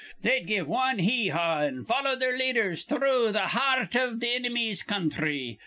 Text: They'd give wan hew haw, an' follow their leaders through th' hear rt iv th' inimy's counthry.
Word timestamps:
They'd 0.23 0.47
give 0.47 0.67
wan 0.67 0.97
hew 0.97 1.31
haw, 1.31 1.59
an' 1.59 1.83
follow 1.83 2.15
their 2.15 2.35
leaders 2.35 2.85
through 2.85 3.33
th' 3.33 3.51
hear 3.51 3.83
rt 3.83 3.93
iv 3.93 4.19
th' 4.19 4.23
inimy's 4.23 4.81
counthry. 4.81 5.59